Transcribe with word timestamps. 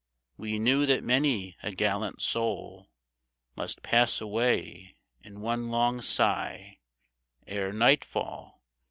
"We 0.37 0.57
knew 0.57 0.87
that 0.87 1.03
many 1.03 1.57
a 1.61 1.71
gallant 1.71 2.23
soul 2.23 2.89
Must 3.55 3.83
pass 3.83 4.19
away 4.19 4.95
in 5.23 5.41
one 5.41 5.69
long 5.69 6.01
sigh, 6.01 6.79
Ere 7.45 7.71
nightfall. 7.71 8.63